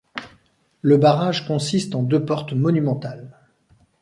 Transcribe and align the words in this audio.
Le 0.81 0.97
barrage 0.97 1.45
consiste 1.47 1.93
en 1.93 2.01
deux 2.01 2.25
portes 2.25 2.53
monumentales. 2.53 3.37